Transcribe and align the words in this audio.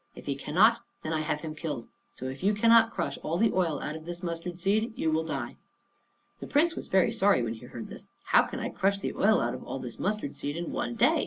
If 0.15 0.25
he 0.25 0.33
cannot, 0.33 0.79
then 1.03 1.13
I 1.13 1.21
have 1.21 1.41
him 1.41 1.53
killed. 1.53 1.87
So 2.15 2.25
if 2.25 2.41
you 2.41 2.55
cannot 2.55 2.89
crush 2.89 3.19
all 3.19 3.37
the 3.37 3.53
oil 3.53 3.79
out 3.83 3.95
of 3.95 4.05
this 4.05 4.23
mustard 4.23 4.59
seed 4.59 4.93
you 4.95 5.11
will 5.11 5.23
die." 5.23 5.57
The 6.39 6.47
Prince 6.47 6.75
was 6.75 6.87
very 6.87 7.11
sorry 7.11 7.43
when 7.43 7.53
he 7.53 7.67
heard 7.67 7.87
this. 7.87 8.09
"How 8.33 8.41
can 8.47 8.59
I 8.59 8.69
crush 8.69 8.97
the 8.97 9.13
oil 9.13 9.39
out 9.39 9.53
of 9.53 9.63
all 9.63 9.77
this 9.77 9.99
mustard 9.99 10.35
seed 10.35 10.57
in 10.57 10.71
one 10.71 10.95
day?" 10.95 11.19